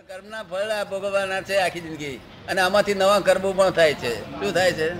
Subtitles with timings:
[0.00, 2.20] કર્મના ફળ આ ભોગવવાના છે આખી જિંદગી.
[2.48, 4.30] અને આમાંથી નવા કર્મો પણ થાય છે.
[4.30, 4.94] શું થાય છે?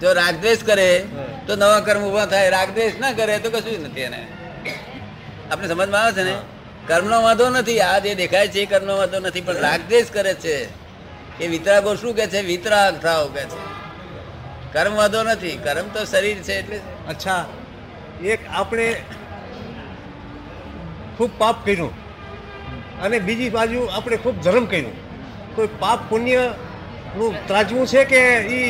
[0.00, 1.04] જો રાગદ્વેષ કરે,
[1.46, 2.50] તો નવા કર્મ ઊભા થાય.
[2.50, 4.26] રાગદ્વેષ ના કરે, તો કશું નથી એને.
[5.50, 6.36] આપણે સમજમાં આવે છે ને?
[6.86, 7.80] કર્મનો વાંધો નથી.
[7.80, 9.40] આ જે દેખાય છે એ કર્મનો વાંધો નથી.
[9.40, 10.68] પણ રાગદ્વેષ કરે છે.
[11.38, 12.42] એ વિતરાગો શું કે છે?
[12.42, 13.72] વિતરાગ થાવ કે છે.
[14.72, 15.50] કર્મ વાંધો નથી.
[15.50, 17.46] કર્મ તો શરીર છે એટલે અચ્છા.
[18.24, 19.02] એક આપણે
[21.16, 22.01] ખૂબ પાપ કર્યું.
[23.04, 24.94] અને બીજી બાજુ આપણે ખૂબ ધર્મ કર્યું.
[25.56, 28.20] કોઈ પાપ પુણ્યનું ત્રાજવું છે કે
[28.58, 28.60] એ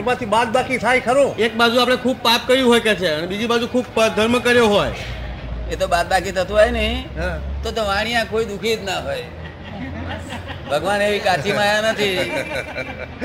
[0.00, 1.24] એમાંથી બાદ બાકી થાય ખરો?
[1.46, 3.86] એક બાજુ આપણે ખૂબ પાપ કર્યું હોય કે છે અને બીજી બાજુ ખૂબ
[4.18, 4.92] ધર્મ કર્યો હોય.
[5.72, 6.86] એ તો બાદ બાકી થતું હોય ને.
[7.62, 9.26] તો તો વાણિયા કોઈ દુખી જ ના હોય.
[10.70, 12.16] ભગવાન એવી કાચી માયા નથી.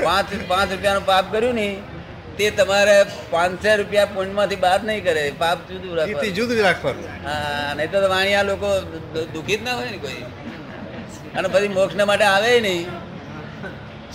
[0.04, 1.68] પાંચ પાંચ રૂપિયાનું પાપ કર્યું ને
[2.40, 2.96] તે તમારે
[3.30, 5.22] પાંચસો રૂપિયા પુણ્યમાંથી બાદ નહીં કરે.
[5.44, 6.34] પાપ જુદું રાખવાનું.
[6.40, 7.06] જુદું રાખવાનું.
[7.28, 8.68] હા નહીં તો વાણિયા લોકો
[9.34, 10.22] દુઃખી જ ના હોય ને કોઈ.
[11.36, 12.86] અને પછી મોક્ષ માટે આવે નહીં.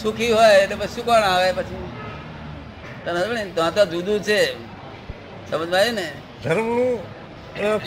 [0.01, 1.83] સુખી હોય એટલે પછી શું કોણ આવે પછી?
[3.03, 4.39] તને સમજ ને તો તો જુદું છે.
[5.49, 6.07] સમજમાં આવે ને?
[6.43, 6.93] ધર્મનું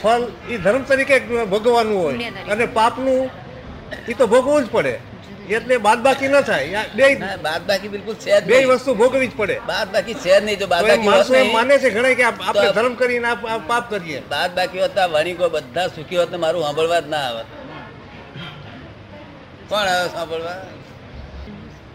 [0.00, 1.16] ફળ એ ધર્મ તરીકે
[1.52, 2.16] ભોગવવાનું હોય.
[2.52, 3.20] અને પાપનું
[4.10, 4.94] એ તો ભોગવવું જ પડે.
[5.56, 6.80] એટલે બાદ બાકી ન થાય.
[6.96, 7.04] બે
[7.46, 9.56] બાદ બાકી બિલકુલ છે બે વસ્તુ ભોગવી જ પડે.
[9.72, 12.94] બાદ બાકી છે જ નહીં જો બાદ બાકી માણસો માને છે ઘણા કે આપણે ધર્મ
[13.02, 13.30] કરીને
[13.70, 14.18] પાપ કરીએ.
[14.32, 17.48] બાદ બાકી હોતા વણિકો બધા સુખી હોત મારું સાંભળવા જ ના આવત
[19.68, 20.56] કોણ આવે સાંભળવા?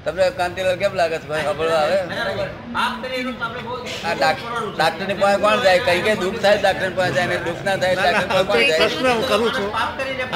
[0.05, 1.97] તમને કાંતિલાલ કેમ લાગે છે ભાઈ સાંભળવા આવે?
[4.09, 4.13] આ
[4.77, 5.79] ડાક્ટરની પાસે કોણ જાય?
[5.87, 8.79] કઈ કઈ દુઃખ થાય ડાક્ટર પાસે જાય ને દુઃખ ના થાય ડાક્ટર પાસે કોણ જાય.
[8.79, 9.69] પ્રશ્ન હું કરું છું.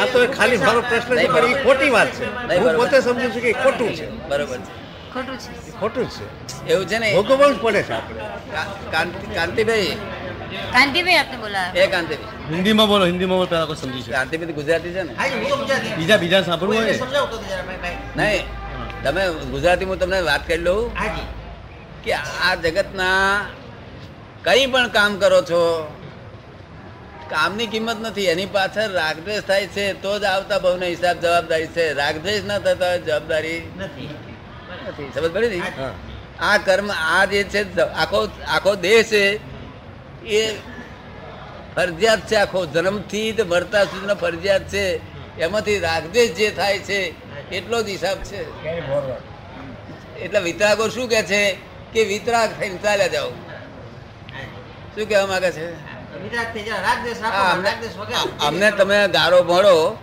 [0.01, 2.25] આ તો એક ખાલી મારો પ્રશ્ન છે પણ એ ખોટી વાત છે.
[2.47, 4.05] નહીં, હું પોતે સમજુ છું કે ખોટું છે.
[4.29, 4.73] બરોબર છે.
[5.13, 5.51] ખોટું છે.
[5.79, 6.25] ખોટું જ છે.
[6.73, 7.09] એવું છે ને?
[7.15, 8.21] ભોગવવું જ પડે છે આપણે.
[9.35, 9.89] કાંતિભાઈ
[10.75, 14.57] કાંતિભાઈ આપને બોલાવ્યા એ કાંતિભાઈ હિન્દીમાં બોલો હિન્દીમાં બોલો પેલા કોઈ સમજી છે કાંતિભાઈ તો
[14.59, 15.13] ગુજરાતી છે ને?
[15.97, 16.93] બીજા બીજા સાંભળવું હોય?
[18.19, 18.43] નહીં
[19.03, 19.23] તમે
[19.53, 20.83] ગુજરાતી હું તમને વાત કરી લઉં.
[22.03, 22.11] કે
[22.45, 23.19] આ જગતના
[24.45, 25.61] કઈ પણ કામ કરો છો
[27.29, 31.85] કામની કિંમત નથી એની પાછળ રાગદ્વેષ થાય છે તો જ આવતા બહુને હિસાબ જવાબદારી છે.
[32.01, 34.09] રાગદ્વેષ ના થતા જવાબદારી નથી.
[35.13, 35.71] સમજ પડી ને?
[36.47, 37.61] આ કર્મ આ જે છે
[38.01, 38.19] આખો
[38.55, 39.23] આખો દેહ છે
[40.25, 40.57] એ
[41.75, 45.15] ફરજિયાત છે આખો જન્મથી તે મરતા સુધીનો ફરજિયાત છે.
[45.39, 48.65] એમાંથી રાગદેશ જે થાય છે એટલો જ હિસાબ છે.
[50.19, 51.57] એટલે વિતરાગો શું કે છે
[51.93, 53.29] કે વિતરાગ થઈને ચાલ્યા જાઓ.
[54.95, 55.95] શું કહેવા માંગે છે?
[57.51, 57.71] અમને-
[58.45, 59.97] અમને તમે ગારો ભણો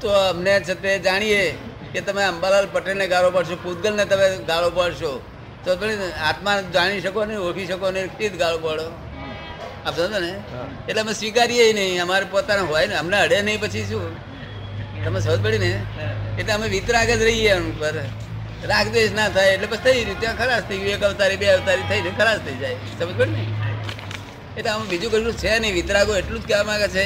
[0.00, 1.58] તો અમને છે તે જાણીએ
[1.92, 5.22] કે તમે અંબાલાલ પટેલને ગાળો પડશો પૂતગલને તમે ગાળો પડશો.
[5.68, 8.86] તો તમે આત્મા જાણી શકો ને ઓળખી શકો ને એટલી જ ગાળો પડો.
[9.86, 10.32] આપ સમજો ને?
[10.88, 12.02] એટલે અમે સ્વીકારીએ નહીં.
[12.02, 14.16] અમારે પોતાના હોય ને અમને અડે નહીં પછી શું?
[15.04, 15.72] તમે સમજ પડી ને?
[16.38, 17.96] એટલે અમે વિતરાગ જ રહીએ એમ પર
[18.92, 20.20] દેશ ના થાય એટલે બસ થઈ રહ્યું.
[20.20, 20.92] ત્યાં ખલાસ થઈ ગયું.
[20.92, 22.76] એક અવતારી બે અવતારી થઈને ખલાસ થઈ જાય.
[22.98, 23.44] સમજ પડી ને?
[24.56, 25.74] એટલે આમાં બીજું કશું છે નહીં.
[25.74, 27.04] વિતરાગો એટલું જ કહેવા માંગે છે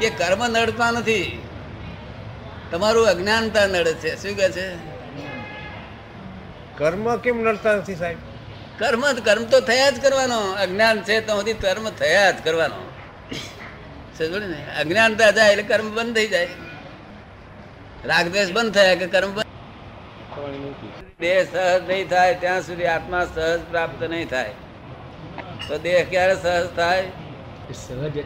[0.00, 1.42] કે કર્મ નડતા નથી.
[2.70, 4.22] તમારું અજ્ઞાનતા નડે છે.
[4.22, 4.93] શું કહે છે?
[6.78, 8.16] કર્મ કેમ નડતા નથી સાહેબ?
[8.78, 10.52] કર્મ કર્મ તો થયા જ કરવાનો.
[10.52, 12.80] અજ્ઞાન છે તો સુધી કર્મ થયા જ કરવાનો.
[14.18, 14.66] સમજો ને?
[14.80, 16.48] અજ્ઞાનતા જાય એટલે કર્મ બંધ થઈ જાય.
[18.04, 19.44] રાગદ્વેષ બંધ થયા કે કર્મ બંધ?
[21.20, 24.50] દેહ સહજ નહીં થાય ત્યાં સુધી આત્મા સહજ પ્રાપ્ત નહીં થાય.
[25.68, 27.02] તો દેહ ક્યારે સહજ થાય?
[27.74, 28.16] સહજ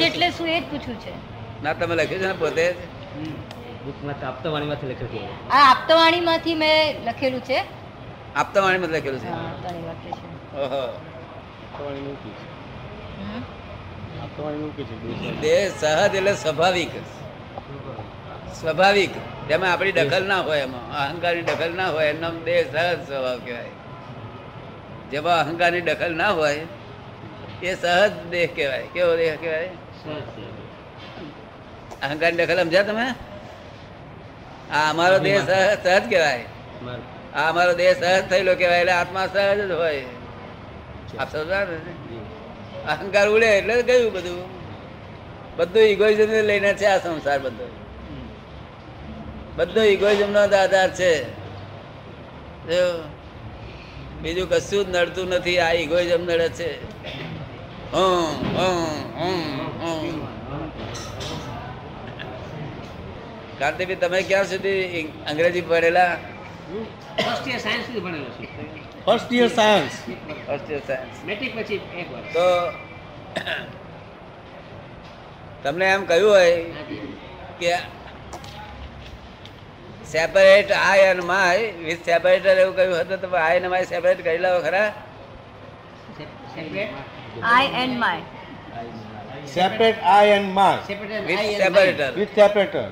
[0.00, 0.48] એટલે શું?
[0.48, 1.12] એ જ પૂછ્યું છે.
[1.62, 2.74] ના તમે લખ્યું છે ને પોતે
[5.18, 5.50] જ?
[5.50, 7.64] આ આપતવાણીમાંથી મેં લખેલું છે.
[8.36, 9.28] આપતાવાણીમાં લખેલું છે?
[9.28, 10.56] હા, આપતાવાણી વાક્ય છે.
[10.56, 11.00] ઓહો.
[13.18, 13.42] હમ.
[15.40, 16.90] દેહ સહજ એટલે સ્વાભાવિક.
[18.60, 19.10] સ્વાભાવિક.
[19.48, 21.06] જેમાં આપણી દખલ ના હોય એમાં.
[21.06, 23.64] અહંકારની દખલ ના હોય એમનો દેહ સહજ સ્વભાવ કહેવાય.
[25.10, 26.66] જેમાં અહંકારની દખલ ના હોય
[27.62, 28.86] એ સહજ દેહ કહેવાય.
[28.92, 29.68] કેવો દેહ કહેવાય?
[32.02, 33.14] અહંકારની દખલ સમજ્યા તમે?
[34.72, 36.44] આ અમારો દેહ સહજ સહજ કહેવાય.
[37.34, 40.04] આ અમારો દેહ સહજ થયેલો કહેવાય એટલે આત્મા સહજ જ હોય.
[41.18, 41.76] આપ સમજા ને?
[42.86, 44.48] અહંકાર ઉડે એટલે ગયું બધું.
[45.56, 47.68] બધું ઇગોઇઝમ લઈને છે આ સંસાર બધો.
[49.56, 51.24] બધો ઇગોઇઝમ નો આધાર છે.
[54.22, 56.84] બીજું કશું જ નડતું નથી આ ઇગોઇઝમ નડે છે.
[57.92, 58.86] હમ, હમ,
[59.16, 60.37] હમ, હમ.
[63.58, 66.12] કાંતિભાઈ તમે ક્યાં સુધી અંગ્રેજી ભણેલા?
[69.04, 69.94] First year science
[70.46, 71.14] first year science
[72.34, 72.46] તો
[75.64, 76.56] તમને એમ કહ્યું હોય
[77.60, 77.72] કે
[80.06, 84.38] સેપરેટ આઈ અને માય વિથ સેપરેટર એવું કહ્યું હતું તમે આઈ અને માય સેપરેટ કરી
[84.38, 84.88] લાવો ખરા?
[87.44, 88.22] I and my
[89.46, 92.90] separate I and my with separator with separator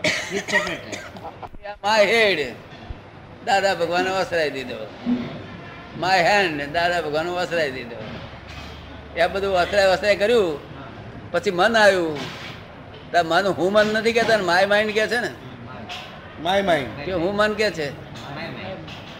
[1.84, 2.54] my head
[3.44, 4.86] Dada Bhagwan વસરાઈ દીધો.
[5.96, 7.96] માય હેન્ડ દાદા ભગવાન વસરાઈ દીધો.
[9.16, 10.60] એ બધું વસરાય વસરાય કર્યું.
[11.32, 12.18] પછી મન આવ્યું.
[13.12, 15.30] તો મન હું મન નથી કહેતા ને માય માઇન્ડ કે છે ને?
[16.40, 17.90] માય માઇન્ડ કે હું મન કે છે?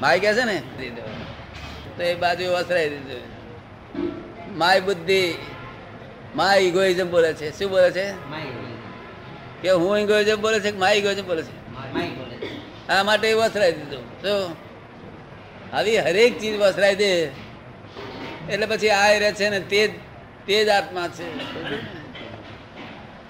[0.01, 0.63] માય કે છે ને?
[0.79, 1.03] દીધો.
[1.97, 4.59] તો એ બાજુ વસરાઈ દીધું.
[4.59, 5.35] માય બુદ્ધિ.
[6.37, 7.59] માય ઇગોઇઝમ બોલે છે.
[7.59, 8.13] શું બોલે છે?
[9.63, 11.67] કે હું ઇગોઇઝમ બોલે છે કે માય ઇગોઇઝમ બોલે છે?
[12.89, 14.23] આ માટે વસરાય દીધું.
[14.23, 14.57] તો
[15.73, 17.25] આવી હરેક ચીજ વસરાઈ દે.
[18.51, 19.91] એટલે પછી આ રહે છે ને તે જ
[20.47, 21.37] તે જ આત્મા છે.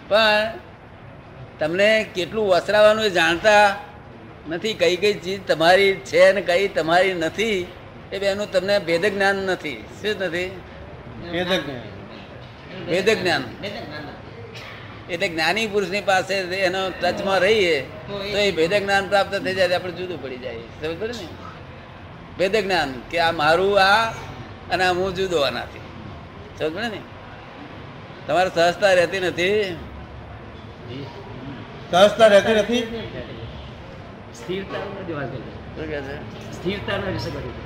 [0.09, 0.53] પણ
[1.59, 3.77] તમને કેટલું વસરાવાનું એ જાણતા
[4.49, 4.75] નથી.
[4.75, 7.67] કઈ કઈ ચીજ તમારી છે ને કઈ તમારી નથી.
[8.13, 9.85] એ બેનું તમને ભેદ જ્ઞાન નથી.
[10.03, 10.61] શું નથી?
[11.31, 11.96] ભેદ જ્ઞાન
[12.91, 13.15] એટલે
[15.29, 15.67] જ્ઞાની.
[15.67, 20.37] પુરુષની પાસે એનો ટચમાં રહીએ તો એ ભેદ જ્ઞાન પ્રાપ્ત થઈ જાય આપણે જુદું પડી
[20.37, 20.55] જાય.
[20.55, 21.29] સમજ પડે ને?
[22.39, 24.11] ભેદ જ્ઞાન કે આ મારું આ
[24.73, 25.85] અને આ હું જુદો આનાથી.
[26.59, 27.01] સમજ પડે ને?
[28.27, 29.77] તમારે સહજતા રહેતી નથી?
[31.91, 32.83] સહજતા રહેતી નથી?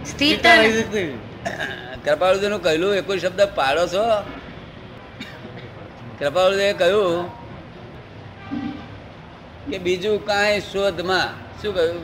[0.05, 0.55] સ્થિરતા
[2.05, 4.05] કૃપાળુજી નું કહેલું એક શબ્દ પાડો છો?
[6.21, 7.31] કૃપાળુજીએ કહ્યું
[9.71, 11.29] કે બીજું કાંઈ શોધમાં.
[11.61, 12.01] શું કહ્યું?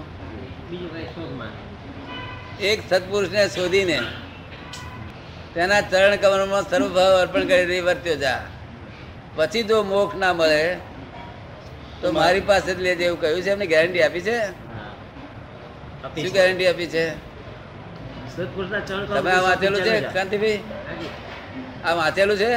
[2.69, 3.99] એક સત્પુરુષને શોધીને
[5.55, 8.41] તેના ચરણ કમરમાં સર્વભાવ અર્પણ કરી વર્ત્યો જા.
[9.37, 10.63] પછી જો મોક્ષ ના મળે
[12.01, 13.51] તો મારી પાસે જ લેજે એવું કહ્યું છે.
[13.55, 14.39] એમને ગેરંટી આપી છે?
[16.23, 17.05] શું ગેરંટી આપી છે?
[19.17, 20.61] તમે આ વાંચેલું છે કાંતિભાઈ
[21.87, 22.53] આ વાંચેલું છે?